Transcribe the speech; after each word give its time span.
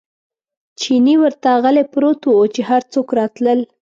چیني 0.79 1.15
ورته 1.21 1.49
غلی 1.63 1.83
پروت 1.91 2.21
و، 2.25 2.31
چې 2.53 2.61
هر 2.69 2.81
څوک 2.93 3.07
راتلل. 3.19 3.59